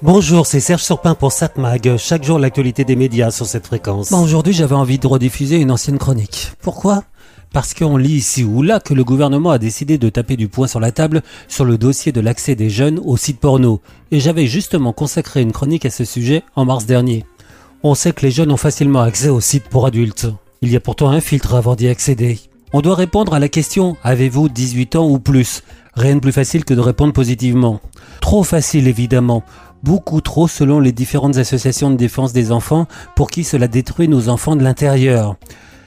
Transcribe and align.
Bonjour, 0.00 0.46
c'est 0.46 0.60
Serge 0.60 0.84
Surpin 0.84 1.16
pour 1.16 1.32
SatMag. 1.32 1.96
Chaque 1.96 2.22
jour, 2.22 2.38
l'actualité 2.38 2.84
des 2.84 2.94
médias 2.94 3.32
sur 3.32 3.46
cette 3.46 3.66
fréquence. 3.66 4.12
Bon, 4.12 4.22
aujourd'hui, 4.22 4.52
j'avais 4.52 4.76
envie 4.76 5.00
de 5.00 5.06
rediffuser 5.08 5.56
une 5.56 5.72
ancienne 5.72 5.98
chronique. 5.98 6.52
Pourquoi? 6.62 7.02
Parce 7.52 7.74
qu'on 7.74 7.96
lit 7.96 8.12
ici 8.12 8.44
ou 8.44 8.62
là 8.62 8.78
que 8.78 8.94
le 8.94 9.02
gouvernement 9.02 9.50
a 9.50 9.58
décidé 9.58 9.98
de 9.98 10.08
taper 10.08 10.36
du 10.36 10.46
poing 10.46 10.68
sur 10.68 10.78
la 10.78 10.92
table 10.92 11.22
sur 11.48 11.64
le 11.64 11.78
dossier 11.78 12.12
de 12.12 12.20
l'accès 12.20 12.54
des 12.54 12.70
jeunes 12.70 13.00
aux 13.04 13.16
sites 13.16 13.40
porno. 13.40 13.80
Et 14.12 14.20
j'avais 14.20 14.46
justement 14.46 14.92
consacré 14.92 15.42
une 15.42 15.50
chronique 15.50 15.84
à 15.84 15.90
ce 15.90 16.04
sujet 16.04 16.44
en 16.54 16.64
mars 16.64 16.86
dernier. 16.86 17.24
On 17.82 17.96
sait 17.96 18.12
que 18.12 18.24
les 18.24 18.30
jeunes 18.30 18.52
ont 18.52 18.56
facilement 18.56 19.00
accès 19.00 19.30
aux 19.30 19.40
sites 19.40 19.68
pour 19.68 19.84
adultes. 19.84 20.28
Il 20.62 20.70
y 20.70 20.76
a 20.76 20.80
pourtant 20.80 21.08
un 21.08 21.20
filtre 21.20 21.54
avant 21.54 21.74
d'y 21.74 21.88
accéder. 21.88 22.38
On 22.72 22.82
doit 22.82 22.94
répondre 22.94 23.34
à 23.34 23.40
la 23.40 23.48
question 23.48 23.96
Avez-vous 24.04 24.48
18 24.48 24.94
ans 24.94 25.08
ou 25.08 25.18
plus? 25.18 25.64
Rien 25.94 26.14
de 26.14 26.20
plus 26.20 26.32
facile 26.32 26.64
que 26.64 26.74
de 26.74 26.80
répondre 26.80 27.12
positivement. 27.12 27.80
Trop 28.20 28.44
facile 28.44 28.86
évidemment 28.86 29.42
beaucoup 29.82 30.20
trop 30.20 30.48
selon 30.48 30.80
les 30.80 30.92
différentes 30.92 31.36
associations 31.36 31.90
de 31.90 31.96
défense 31.96 32.32
des 32.32 32.52
enfants 32.52 32.86
pour 33.16 33.30
qui 33.30 33.44
cela 33.44 33.68
détruit 33.68 34.08
nos 34.08 34.28
enfants 34.28 34.56
de 34.56 34.62
l'intérieur. 34.62 35.36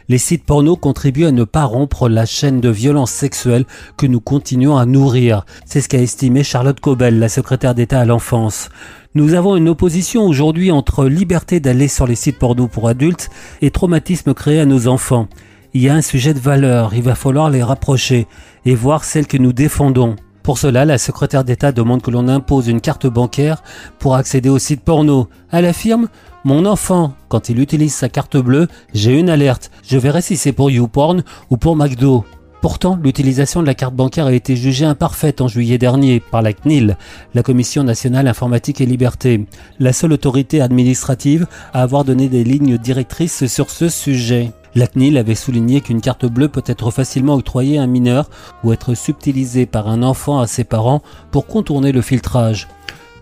Les 0.10 0.18
sites 0.18 0.44
porno 0.44 0.76
contribuent 0.76 1.28
à 1.28 1.32
ne 1.32 1.46
pas 1.46 1.64
rompre 1.64 2.10
la 2.10 2.26
chaîne 2.26 2.60
de 2.60 2.70
violence 2.70 3.12
sexuelle 3.12 3.66
que 3.96 4.06
nous 4.06 4.20
continuons 4.20 4.76
à 4.76 4.86
nourrir. 4.86 5.46
C'est 5.66 5.80
ce 5.80 5.88
qu'a 5.88 6.02
estimé 6.02 6.44
Charlotte 6.44 6.80
Cobel, 6.80 7.18
la 7.18 7.30
secrétaire 7.30 7.76
d'État 7.76 8.02
à 8.02 8.06
l'enfance. 8.06 8.70
Nous 9.16 9.36
avons 9.36 9.56
une 9.56 9.70
opposition 9.70 10.26
aujourd'hui 10.26 10.72
entre 10.72 11.06
liberté 11.06 11.60
d'aller 11.60 11.88
sur 11.88 12.08
les 12.08 12.16
sites 12.16 12.40
porno 12.40 12.68
pour 12.68 12.90
adultes 12.90 13.30
et 13.62 13.72
traumatisme 13.72 14.34
créé 14.34 14.60
à 14.60 14.66
nos 14.66 14.88
enfants. 14.88 15.28
Il 15.74 15.82
y 15.82 15.88
a 15.88 15.96
un 15.96 16.02
sujet 16.02 16.34
de 16.34 16.40
valeur, 16.40 16.94
il 16.94 17.04
va 17.04 17.16
falloir 17.16 17.50
les 17.50 17.64
rapprocher 17.64 18.28
et 18.66 18.76
voir 18.76 19.06
celles 19.06 19.28
que 19.28 19.38
nous 19.38 19.54
défendons. 19.54 20.18
Pour 20.44 20.58
cela, 20.58 20.86
la 20.86 20.98
secrétaire 20.98 21.44
d'État 21.44 21.72
demande 21.72 22.02
que 22.02 22.10
l'on 22.10 22.28
impose 22.28 22.68
une 22.68 22.82
carte 22.82 23.06
bancaire 23.06 23.62
pour 24.00 24.16
accéder 24.16 24.50
au 24.50 24.58
site 24.58 24.82
porno. 24.82 25.30
Elle 25.52 25.66
affirme 25.66 26.08
Mon 26.44 26.66
enfant, 26.66 27.14
quand 27.30 27.50
il 27.50 27.60
utilise 27.60 27.94
sa 27.94 28.10
carte 28.10 28.38
bleue, 28.38 28.68
j'ai 28.94 29.20
une 29.20 29.30
alerte. 29.30 29.70
Je 29.88 29.98
verrai 29.98 30.22
si 30.22 30.38
c'est 30.38 30.54
pour 30.54 30.72
YouPorn 30.72 31.24
ou 31.52 31.58
pour 31.58 31.76
McDo. 31.76 32.26
Pourtant, 32.62 32.96
l'utilisation 33.02 33.62
de 33.62 33.66
la 33.66 33.74
carte 33.74 33.96
bancaire 33.96 34.28
a 34.28 34.34
été 34.34 34.56
jugée 34.56 34.86
imparfaite 34.86 35.42
en 35.42 35.48
juillet 35.48 35.80
dernier 35.80 36.20
par 36.20 36.44
la 36.44 36.54
CNIL, 36.54 36.96
la 37.34 37.42
Commission 37.42 37.84
nationale 37.84 38.28
informatique 38.28 38.82
et 38.82 38.86
liberté, 38.86 39.48
la 39.80 39.94
seule 39.94 40.14
autorité 40.14 40.62
administrative 40.62 41.48
à 41.74 41.82
avoir 41.82 42.04
donné 42.04 42.30
des 42.30 42.44
lignes 42.44 42.78
directrices 42.78 43.48
sur 43.48 43.72
ce 43.72 43.90
sujet. 43.90 44.52
La 44.76 44.86
CNIL 44.86 45.18
avait 45.18 45.34
souligné 45.34 45.82
qu'une 45.82 46.02
carte 46.02 46.28
bleue 46.28 46.50
peut 46.50 46.64
être 46.68 46.92
facilement 46.92 47.34
octroyée 47.34 47.80
à 47.80 47.82
un 47.82 47.88
mineur 47.88 48.30
ou 48.64 48.72
être 48.72 48.94
subtilisée 48.94 49.66
par 49.66 49.90
un 49.90 50.04
enfant 50.04 50.40
à 50.40 50.46
ses 50.46 50.64
parents 50.64 51.02
pour 51.32 51.48
contourner 51.48 51.92
le 51.92 52.04
filtrage. 52.04 52.68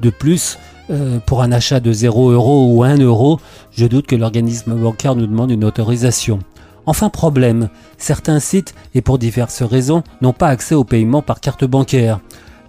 De 0.02 0.10
plus, 0.10 0.60
euh, 0.90 1.20
pour 1.26 1.42
un 1.44 1.54
achat 1.54 1.80
de 1.80 1.94
0 1.94 2.32
euros 2.32 2.76
ou 2.76 2.84
1 2.84 2.98
euro, 2.98 3.40
je 3.72 3.86
doute 3.86 4.06
que 4.06 4.18
l'organisme 4.18 4.76
bancaire 4.76 5.16
nous 5.16 5.28
demande 5.28 5.52
une 5.52 5.64
autorisation. 5.64 6.40
Enfin 6.86 7.10
problème, 7.10 7.70
certains 7.98 8.40
sites, 8.40 8.74
et 8.96 9.02
pour 9.02 9.20
diverses 9.20 9.64
raisons, 9.64 10.04
n'ont 10.22 10.34
pas 10.34 10.48
accès 10.48 10.76
au 10.76 10.84
paiement 10.84 11.22
par 11.22 11.40
carte 11.40 11.66
bancaire. 11.66 12.20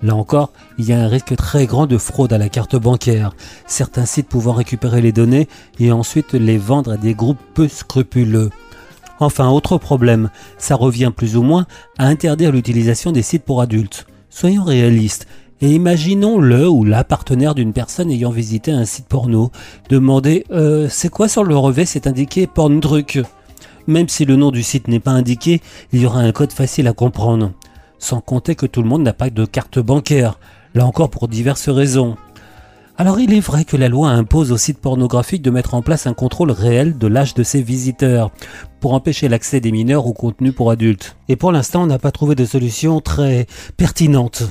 Là 0.03 0.15
encore, 0.15 0.53
il 0.79 0.87
y 0.87 0.93
a 0.93 1.01
un 1.01 1.09
risque 1.09 1.37
très 1.37 1.67
grand 1.67 1.87
de 1.87 1.99
fraude 1.99 2.33
à 2.33 2.39
la 2.39 2.49
carte 2.49 2.77
bancaire, 2.77 3.35
certains 3.67 4.07
sites 4.07 4.29
pouvant 4.29 4.53
récupérer 4.53 5.03
les 5.03 5.13
données 5.13 5.49
et 5.79 5.93
ensuite 5.93 6.33
les 6.33 6.59
vendre 6.59 6.93
à 6.93 6.97
des 6.97 7.15
groupes 7.15 7.41
peu 7.55 7.69
scrupuleux. 7.69 8.51
Enfin, 9.19 9.51
autre 9.51 9.77
problème, 9.77 10.31
ça 10.57 10.75
revient 10.75 11.13
plus 11.15 11.37
ou 11.37 11.43
moins 11.43 11.67
à 11.99 12.07
interdire 12.07 12.53
l'utilisation 12.53 13.13
des 13.13 13.23
sites 13.23 13.45
pour 13.45 13.61
adultes. 13.61 14.07
Soyons 14.31 14.65
réalistes. 14.65 15.27
Et 15.63 15.75
imaginons 15.75 16.39
le 16.39 16.67
ou 16.67 16.85
la 16.85 17.05
partenaire 17.05 17.55
d'une 17.55 17.75
personne 17.75 18.11
ayant 18.11 18.31
visité 18.31 18.73
un 18.73 18.87
site 18.87 19.05
porno. 19.05 19.51
Demander 19.91 20.47
euh, 20.51 20.89
c'est 20.89 21.11
quoi 21.11 21.29
sur 21.29 21.45
le 21.45 21.55
revêt? 21.55 21.85
C'est 21.85 22.07
indiqué 22.07 22.47
porn 22.47 22.81
truc. 22.81 23.21
Même 23.91 24.09
si 24.09 24.25
le 24.25 24.37
nom 24.37 24.53
du 24.53 24.63
site 24.63 24.87
n'est 24.87 25.01
pas 25.01 25.11
indiqué, 25.11 25.61
il 25.93 26.01
y 26.01 26.07
aura 26.07 26.21
un 26.21 26.31
code 26.31 26.53
facile 26.53 26.87
à 26.87 26.93
comprendre. 26.93 27.51
Sans 27.99 28.21
compter 28.21 28.55
que 28.55 28.67
tout 28.67 28.83
le 28.83 28.89
monde 28.89 29.03
n'a 29.03 29.13
pas 29.13 29.31
de 29.31 29.45
carte 29.45 29.81
bancaire. 29.81 30.39
Là 30.75 30.87
encore 30.87 31.11
pour 31.11 31.27
diverses 31.27 31.69
raisons. 31.69 32.17
Alors 32.97 33.19
il 33.19 33.35
est 33.35 33.41
vrai 33.41 33.65
que 33.65 33.77
la 33.77 33.89
loi 33.89 34.11
impose 34.11 34.53
aux 34.53 34.57
sites 34.57 34.79
pornographiques 34.79 35.43
de 35.43 35.51
mettre 35.51 35.75
en 35.75 35.83
place 35.83 36.07
un 36.07 36.15
contrôle 36.15 36.53
réel 36.53 36.99
de 36.99 37.09
l'âge 37.09 37.35
de 37.35 37.43
ses 37.43 37.63
visiteurs 37.63 38.31
pour 38.79 38.95
empêcher 38.95 39.29
l'accès 39.29 39.59
des 39.59 39.73
mineurs 39.73 40.07
au 40.07 40.13
contenu 40.13 40.53
pour 40.53 40.71
adultes. 40.71 41.17
Et 41.29 41.35
pour 41.35 41.51
l'instant, 41.51 41.83
on 41.83 41.87
n'a 41.87 41.99
pas 41.99 42.13
trouvé 42.13 42.37
de 42.37 42.45
solution 42.45 43.01
très 43.01 43.49
pertinente. 43.77 44.45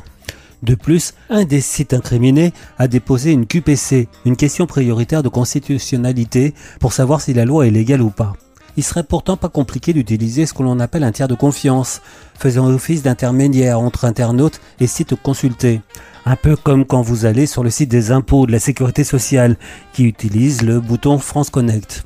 De 0.64 0.76
plus, 0.76 1.14
un 1.30 1.46
des 1.46 1.62
sites 1.62 1.94
incriminés 1.94 2.52
a 2.78 2.90
déposé 2.90 3.32
une 3.32 3.46
QPC, 3.46 4.10
une 4.26 4.36
question 4.36 4.68
prioritaire 4.68 5.24
de 5.24 5.30
constitutionnalité, 5.30 6.54
pour 6.82 6.92
savoir 6.92 7.22
si 7.22 7.34
la 7.34 7.46
loi 7.46 7.68
est 7.68 7.72
légale 7.72 8.02
ou 8.02 8.10
pas. 8.10 8.34
Il 8.78 8.84
serait 8.84 9.04
pourtant 9.04 9.38
pas 9.38 9.50
compliqué 9.50 9.94
d'utiliser 9.94 10.46
ce 10.46 10.54
que 10.54 10.64
l'on 10.64 10.80
appelle 10.80 11.04
un 11.04 11.12
tiers 11.12 11.28
de 11.28 11.36
confiance, 11.36 12.02
faisant 12.38 12.68
office 12.68 13.04
d'intermédiaire 13.04 13.80
entre 13.80 14.06
internautes 14.06 14.62
et 14.80 14.88
sites 14.88 15.16
consultés. 15.16 15.82
Un 16.26 16.36
peu 16.36 16.56
comme 16.56 16.86
quand 16.86 17.02
vous 17.02 17.26
allez 17.26 17.46
sur 17.46 17.64
le 17.64 17.70
site 17.70 17.90
des 17.90 18.12
impôts 18.12 18.46
de 18.46 18.52
la 18.52 18.60
sécurité 18.60 19.04
sociale 19.04 19.58
qui 19.94 20.04
utilise 20.04 20.62
le 20.62 20.80
bouton 20.80 21.18
France 21.18 21.50
Connect. 21.50 22.04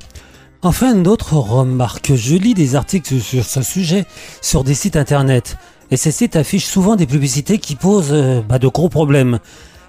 Enfin, 0.62 0.94
d'autres 0.94 1.34
remarques. 1.34 2.14
Je 2.14 2.36
lis 2.36 2.54
des 2.54 2.74
articles 2.74 3.20
sur 3.20 3.44
ce 3.44 3.62
sujet 3.62 4.06
sur 4.40 4.64
des 4.64 4.74
sites 4.74 4.96
internet. 4.96 5.58
Et 5.90 5.98
ces 5.98 6.10
sites 6.10 6.36
affichent 6.36 6.64
souvent 6.64 6.96
des 6.96 7.06
publicités 7.06 7.58
qui 7.58 7.76
posent 7.76 8.12
euh, 8.12 8.40
bah, 8.48 8.58
de 8.58 8.68
gros 8.68 8.88
problèmes. 8.88 9.40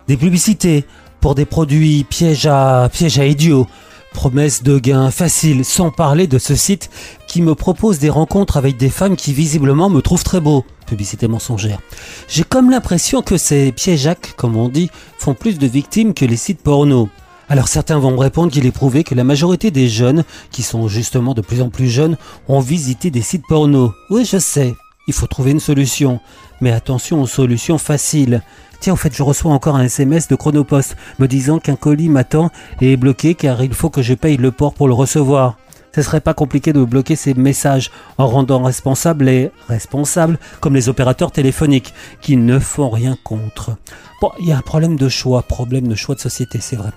Des 0.09 0.17
publicités 0.17 0.85
pour 1.21 1.33
des 1.33 1.45
produits 1.45 2.03
pièges 2.03 2.49
pièges 2.91 3.19
à 3.19 3.25
idiots, 3.25 3.67
promesses 4.15 4.63
de 4.63 4.79
gains 4.79 5.11
faciles, 5.11 5.63
sans 5.63 5.91
parler 5.91 6.25
de 6.25 6.39
ce 6.39 6.55
site 6.55 6.89
qui 7.27 7.43
me 7.43 7.53
propose 7.53 7.99
des 7.99 8.09
rencontres 8.09 8.57
avec 8.57 8.77
des 8.77 8.89
femmes 8.89 9.15
qui 9.15 9.33
visiblement 9.33 9.89
me 9.89 10.01
trouvent 10.01 10.23
très 10.23 10.39
beau 10.39 10.65
publicité 10.87 11.27
mensongère. 11.27 11.79
J'ai 12.27 12.43
comme 12.43 12.71
l'impression 12.71 13.21
que 13.21 13.37
ces 13.37 13.71
piéjacs, 13.71 14.33
comme 14.37 14.55
on 14.55 14.69
dit, 14.69 14.89
font 15.17 15.33
plus 15.33 15.57
de 15.57 15.67
victimes 15.67 16.13
que 16.13 16.25
les 16.25 16.37
sites 16.37 16.61
porno. 16.61 17.09
Alors 17.49 17.67
certains 17.67 17.99
vont 17.99 18.11
me 18.11 18.19
répondre 18.19 18.51
qu'il 18.51 18.65
est 18.65 18.71
prouvé 18.71 19.03
que 19.03 19.15
la 19.15 19.23
majorité 19.23 19.69
des 19.69 19.89
jeunes, 19.89 20.23
qui 20.49 20.63
sont 20.63 20.87
justement 20.87 21.33
de 21.33 21.41
plus 21.41 21.61
en 21.61 21.69
plus 21.69 21.89
jeunes, 21.89 22.17
ont 22.47 22.59
visité 22.59 23.11
des 23.11 23.21
sites 23.21 23.45
porno. 23.47 23.93
Oui, 24.09 24.25
je 24.25 24.37
sais, 24.37 24.73
il 25.07 25.13
faut 25.13 25.27
trouver 25.27 25.51
une 25.51 25.59
solution. 25.59 26.19
Mais 26.61 26.71
attention 26.71 27.21
aux 27.21 27.27
solutions 27.27 27.77
faciles. 27.77 28.41
Tiens, 28.79 28.93
en 28.93 28.97
fait, 28.97 29.15
je 29.15 29.23
reçois 29.23 29.51
encore 29.51 29.75
un 29.75 29.83
SMS 29.83 30.27
de 30.27 30.35
Chronopost 30.35 30.95
me 31.19 31.27
disant 31.27 31.59
qu'un 31.59 31.75
colis 31.75 32.09
m'attend 32.09 32.49
et 32.81 32.93
est 32.93 32.97
bloqué 32.97 33.35
car 33.35 33.63
il 33.63 33.73
faut 33.73 33.89
que 33.89 34.01
je 34.01 34.13
paye 34.13 34.37
le 34.37 34.51
port 34.51 34.73
pour 34.73 34.87
le 34.87 34.93
recevoir 34.93 35.57
ce 35.95 36.01
serait 36.01 36.19
pas 36.19 36.33
compliqué 36.33 36.73
de 36.73 36.83
bloquer 36.83 37.15
ces 37.15 37.33
messages 37.33 37.89
en 38.17 38.27
rendant 38.27 38.61
responsables 38.61 39.23
les 39.25 39.49
responsables 39.69 40.37
comme 40.59 40.75
les 40.75 40.89
opérateurs 40.89 41.31
téléphoniques 41.31 41.93
qui 42.19 42.35
ne 42.35 42.59
font 42.59 42.89
rien 42.89 43.17
contre. 43.23 43.77
Bon, 44.21 44.29
il 44.39 44.47
y 44.47 44.51
a 44.51 44.57
un 44.57 44.61
problème 44.61 44.97
de 44.97 45.07
choix, 45.07 45.41
problème 45.41 45.87
de 45.87 45.95
choix 45.95 46.15
de 46.15 46.19
société, 46.19 46.59
c'est 46.59 46.75
vrai. 46.75 46.89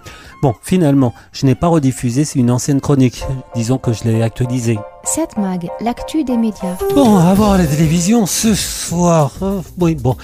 Bon, 0.43 0.53
finalement, 0.63 1.15
je 1.31 1.47
n'ai 1.47 1.55
pas 1.55 1.69
rediffusé, 1.69 2.25
c'est 2.25 2.41
une 2.41 2.51
ancienne 2.51 2.81
chronique. 2.81 3.25
Disons 3.55 3.79
que 3.79 3.93
je 3.93 4.03
l'ai 4.03 4.21
actualisée. 4.21 4.79
Cette 5.05 5.37
mag, 5.37 5.69
l'actu 5.81 6.25
des 6.25 6.37
médias. 6.37 6.77
Bon, 6.93 7.19
à 7.19 7.35
voir 7.35 7.57
la 7.57 7.67
télévision 7.67 8.27
ce 8.27 8.53
soir. 8.55 9.31
Euh, 9.43 9.61
oui, 9.79 9.95
bon. 9.95 10.17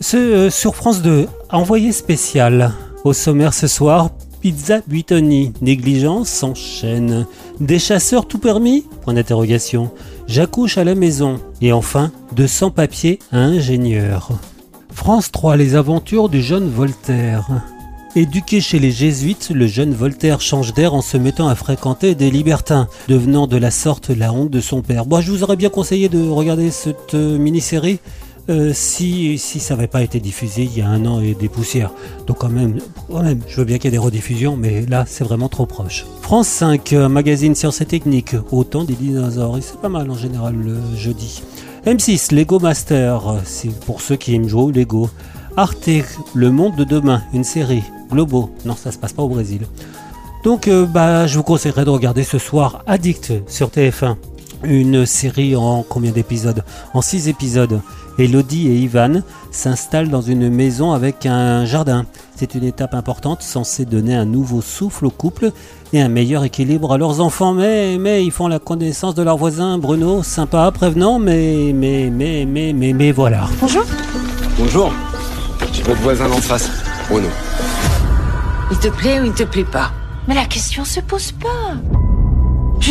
Ce, 0.00 0.16
euh, 0.16 0.50
sur 0.50 0.76
France 0.76 1.02
2, 1.02 1.26
envoyé 1.50 1.90
spécial. 1.90 2.74
Au 3.02 3.12
sommaire 3.12 3.54
ce 3.54 3.66
soir, 3.66 4.10
Pizza 4.40 4.80
Buitoni. 4.86 5.52
Négligence 5.60 6.28
s'enchaîne. 6.28 7.26
Des 7.60 7.78
chasseurs 7.78 8.26
tout 8.26 8.38
permis? 8.38 8.86
Point 9.02 9.14
d'interrogation. 9.14 9.90
J'accouche 10.26 10.78
à 10.78 10.84
la 10.84 10.94
maison. 10.94 11.40
Et 11.60 11.72
enfin, 11.72 12.10
de 12.34 12.46
sans-papiers 12.46 13.18
à 13.32 13.38
ingénieur. 13.38 14.30
France 14.92 15.30
3, 15.30 15.56
les 15.56 15.74
aventures 15.74 16.30
du 16.30 16.40
jeune 16.40 16.70
Voltaire. 16.70 17.48
Éduqué 18.16 18.60
chez 18.60 18.78
les 18.78 18.90
jésuites, 18.90 19.50
le 19.54 19.66
jeune 19.66 19.92
Voltaire 19.92 20.40
change 20.40 20.74
d'air 20.74 20.94
en 20.94 21.02
se 21.02 21.16
mettant 21.16 21.46
à 21.46 21.54
fréquenter 21.54 22.14
des 22.14 22.30
libertins, 22.30 22.88
devenant 23.08 23.46
de 23.46 23.56
la 23.56 23.70
sorte 23.70 24.08
la 24.08 24.32
honte 24.32 24.50
de 24.50 24.60
son 24.60 24.82
père. 24.82 25.06
Bon, 25.06 25.20
je 25.20 25.30
vous 25.30 25.44
aurais 25.44 25.56
bien 25.56 25.68
conseillé 25.68 26.08
de 26.08 26.28
regarder 26.28 26.70
cette 26.70 27.14
euh, 27.14 27.38
mini-série 27.38 28.00
euh, 28.50 28.72
si, 28.74 29.38
ça 29.38 29.74
n'avait 29.74 29.86
pas 29.86 30.02
été 30.02 30.20
diffusé 30.20 30.64
il 30.64 30.76
y 30.76 30.82
a 30.82 30.88
un 30.88 31.06
an 31.06 31.20
et 31.20 31.34
des 31.34 31.48
poussières. 31.48 31.92
Donc 32.26 32.38
quand 32.38 32.48
même, 32.48 32.78
quand 33.08 33.22
même 33.22 33.40
je 33.46 33.56
veux 33.56 33.64
bien 33.64 33.78
qu'il 33.78 33.86
y 33.86 33.88
ait 33.88 33.92
des 33.92 33.98
rediffusions, 33.98 34.56
mais 34.56 34.84
là 34.86 35.04
c'est 35.06 35.24
vraiment 35.24 35.48
trop 35.48 35.66
proche. 35.66 36.04
France 36.22 36.48
5, 36.48 36.92
magazine 36.92 37.54
Sciences 37.54 37.80
et 37.80 37.86
Techniques, 37.86 38.36
autant 38.50 38.84
des 38.84 38.94
dinosaures, 38.94 39.58
et 39.58 39.60
c'est 39.60 39.80
pas 39.80 39.88
mal 39.88 40.10
en 40.10 40.16
général 40.16 40.54
le 40.56 40.76
jeudi. 40.96 41.42
M6, 41.86 42.34
Lego 42.34 42.58
Master, 42.58 43.36
c'est 43.44 43.74
pour 43.80 44.00
ceux 44.00 44.16
qui 44.16 44.34
aiment 44.34 44.48
jouer 44.48 44.62
au 44.62 44.70
Lego. 44.70 45.08
Arte, 45.56 45.88
Le 46.34 46.50
Monde 46.50 46.76
de 46.76 46.84
Demain, 46.84 47.22
une 47.32 47.44
série. 47.44 47.82
Globo, 48.10 48.50
non 48.64 48.76
ça 48.76 48.92
se 48.92 48.98
passe 48.98 49.12
pas 49.12 49.22
au 49.22 49.28
Brésil. 49.28 49.66
Donc 50.44 50.68
euh, 50.68 50.86
bah, 50.86 51.26
je 51.26 51.36
vous 51.36 51.42
conseillerais 51.42 51.84
de 51.84 51.90
regarder 51.90 52.24
ce 52.24 52.38
soir 52.38 52.82
Addict 52.86 53.32
sur 53.46 53.68
TF1. 53.68 54.16
Une 54.62 55.06
série 55.06 55.56
en 55.56 55.82
combien 55.82 56.12
d'épisodes 56.12 56.62
En 56.92 57.00
6 57.00 57.28
épisodes. 57.28 57.80
Elodie 58.18 58.68
et 58.68 58.74
Ivan 58.74 59.22
s'installent 59.50 60.10
dans 60.10 60.20
une 60.20 60.50
maison 60.50 60.92
avec 60.92 61.24
un 61.24 61.64
jardin. 61.64 62.04
C'est 62.36 62.54
une 62.54 62.64
étape 62.64 62.94
importante 62.94 63.42
censée 63.42 63.86
donner 63.86 64.14
un 64.14 64.26
nouveau 64.26 64.60
souffle 64.60 65.06
au 65.06 65.10
couple 65.10 65.52
et 65.94 66.02
un 66.02 66.08
meilleur 66.08 66.44
équilibre 66.44 66.92
à 66.92 66.98
leurs 66.98 67.20
enfants. 67.20 67.54
Mais, 67.54 67.96
mais 67.98 68.24
ils 68.24 68.30
font 68.30 68.48
la 68.48 68.58
connaissance 68.58 69.14
de 69.14 69.22
leur 69.22 69.38
voisin 69.38 69.78
Bruno, 69.78 70.22
sympa, 70.22 70.70
prévenant, 70.70 71.18
mais, 71.18 71.72
mais, 71.74 72.10
mais, 72.10 72.44
mais, 72.44 72.74
mais, 72.74 72.92
mais 72.92 73.12
voilà. 73.12 73.48
Bonjour. 73.60 73.84
Bonjour. 74.58 74.92
J'ai 75.72 75.82
votre 75.82 76.00
voisin 76.00 76.28
d'en 76.28 76.40
face, 76.40 76.70
Bruno. 77.08 77.28
Il 78.70 78.78
te 78.78 78.88
plaît 78.88 79.20
ou 79.20 79.24
il 79.24 79.32
te 79.32 79.44
plaît 79.44 79.64
pas? 79.64 79.92
Mais 80.28 80.34
la 80.34 80.44
question 80.44 80.84
se 80.84 81.00
pose 81.00 81.32
pas. 81.32 81.99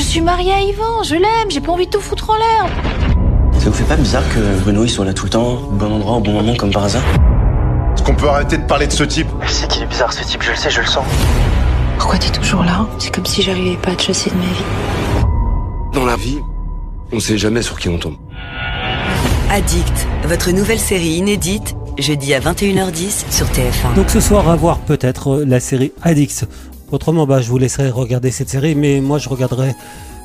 Je 0.09 0.13
suis 0.13 0.21
mariée 0.21 0.53
à 0.53 0.61
Yvan, 0.61 1.03
je 1.03 1.13
l'aime, 1.13 1.51
j'ai 1.51 1.61
pas 1.61 1.71
envie 1.71 1.85
de 1.85 1.91
tout 1.91 2.01
foutre 2.01 2.31
en 2.31 2.35
l'air. 2.35 2.65
Ça 3.59 3.69
vous 3.69 3.73
fait 3.73 3.83
pas 3.83 3.95
bizarre 3.95 4.23
que 4.33 4.59
Bruno 4.63 4.83
il 4.83 4.89
soit 4.89 5.05
là 5.05 5.13
tout 5.13 5.25
le 5.25 5.29
temps, 5.29 5.59
au 5.69 5.71
bon 5.73 5.93
endroit, 5.93 6.13
au 6.13 6.19
bon 6.19 6.31
moment, 6.31 6.55
comme 6.55 6.71
par 6.71 6.85
hasard? 6.85 7.03
Est-ce 7.93 8.01
qu'on 8.01 8.15
peut 8.15 8.27
arrêter 8.27 8.57
de 8.57 8.63
parler 8.63 8.87
de 8.87 8.91
ce 8.91 9.03
type? 9.03 9.27
Je 9.41 9.51
sais 9.51 9.67
qu'il 9.67 9.83
est 9.83 9.85
bizarre 9.85 10.11
ce 10.11 10.23
type, 10.23 10.41
je 10.41 10.49
le 10.49 10.55
sais, 10.55 10.71
je 10.71 10.81
le 10.81 10.87
sens. 10.87 11.05
Pourquoi 11.99 12.17
t'es 12.17 12.31
toujours 12.31 12.63
là? 12.63 12.87
C'est 12.97 13.13
comme 13.13 13.27
si 13.27 13.43
j'arrivais 13.43 13.77
pas 13.77 13.91
à 13.91 13.95
te 13.95 14.01
chasser 14.01 14.31
de 14.31 14.35
ma 14.35 14.45
vie. 14.45 15.93
Dans 15.93 16.05
la 16.05 16.15
vie, 16.15 16.39
on 17.11 17.19
sait 17.19 17.37
jamais 17.37 17.61
sur 17.61 17.77
qui 17.77 17.87
on 17.87 17.99
tombe. 17.99 18.15
Addict, 19.51 20.07
votre 20.23 20.49
nouvelle 20.49 20.79
série 20.79 21.17
inédite, 21.17 21.75
jeudi 21.99 22.33
à 22.33 22.39
21h10 22.39 23.25
sur 23.29 23.45
TF1. 23.45 23.93
Donc 23.95 24.09
ce 24.09 24.21
soir, 24.21 24.49
à 24.49 24.55
voir 24.55 24.79
peut-être 24.79 25.35
euh, 25.35 25.45
la 25.45 25.59
série 25.59 25.91
Addicts. 26.01 26.45
Autrement, 26.91 27.27
bah, 27.27 27.41
je 27.41 27.49
vous 27.49 27.57
laisserai 27.57 27.89
regarder 27.89 28.31
cette 28.31 28.49
série, 28.49 28.75
mais 28.75 28.99
moi 28.99 29.17
je 29.17 29.29
regarderai 29.29 29.75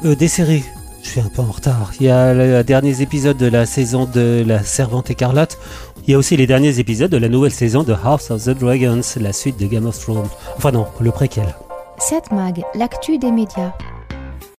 euh, 0.05 0.15
des 0.15 0.29
séries. 0.29 0.65
Je 1.03 1.11
suis 1.11 1.21
un 1.21 1.29
peu 1.29 1.43
en 1.43 1.53
retard. 1.53 1.93
Il 2.01 2.07
y 2.07 2.11
a 2.11 2.33
les 2.33 2.65
derniers 2.65 3.03
épisodes 3.03 3.37
de 3.37 3.47
la 3.47 3.67
saison 3.67 4.07
de 4.07 4.43
La 4.47 4.63
Servante 4.63 5.11
écarlate. 5.11 5.59
Il 6.07 6.13
y 6.13 6.15
a 6.15 6.19
aussi 6.19 6.37
les 6.37 6.47
derniers 6.47 6.79
épisodes 6.79 7.11
de 7.11 7.19
la 7.19 7.29
nouvelle 7.29 7.53
saison 7.53 7.83
de 7.83 7.93
House 7.93 8.31
of 8.31 8.45
the 8.45 8.51
Dragons, 8.51 9.03
la 9.21 9.35
suite 9.35 9.59
de 9.61 9.67
Game 9.67 9.85
of 9.85 9.99
Thrones. 9.99 10.29
Enfin 10.57 10.73
non, 10.73 10.87
le 11.01 11.11
préquel. 11.11 11.55
7 11.99 12.33
Mag, 12.33 12.63
l'actu 12.75 13.19
des 13.19 13.31
médias. 13.31 13.73